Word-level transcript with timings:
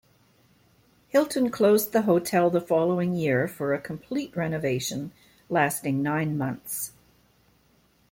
Hilton 1.09 1.51
closed 1.51 1.91
the 1.93 2.01
hotel 2.01 2.49
the 2.49 2.59
following 2.59 3.13
year 3.13 3.47
for 3.47 3.71
a 3.71 3.79
complete 3.79 4.35
renovation, 4.35 5.11
lasting 5.47 6.01
nine 6.01 6.39
months. 6.39 6.93